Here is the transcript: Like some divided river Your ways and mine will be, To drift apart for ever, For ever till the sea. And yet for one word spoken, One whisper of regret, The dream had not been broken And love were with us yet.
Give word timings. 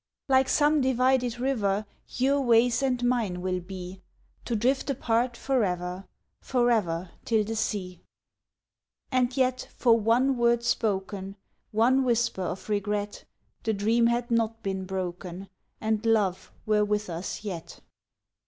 Like 0.27 0.49
some 0.49 0.81
divided 0.81 1.37
river 1.37 1.85
Your 2.07 2.41
ways 2.41 2.81
and 2.81 3.03
mine 3.03 3.39
will 3.39 3.59
be, 3.59 4.01
To 4.45 4.55
drift 4.55 4.89
apart 4.89 5.37
for 5.37 5.63
ever, 5.63 6.07
For 6.39 6.71
ever 6.71 7.11
till 7.23 7.43
the 7.43 7.55
sea. 7.55 8.01
And 9.11 9.37
yet 9.37 9.69
for 9.77 9.99
one 9.99 10.37
word 10.37 10.63
spoken, 10.63 11.35
One 11.69 12.03
whisper 12.03 12.41
of 12.41 12.67
regret, 12.67 13.25
The 13.61 13.73
dream 13.73 14.07
had 14.07 14.31
not 14.31 14.63
been 14.63 14.85
broken 14.85 15.49
And 15.79 16.03
love 16.03 16.51
were 16.65 16.83
with 16.83 17.07
us 17.07 17.43
yet. 17.43 17.79